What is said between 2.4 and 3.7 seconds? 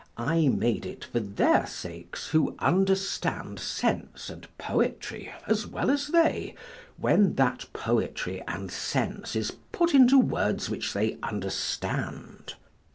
understand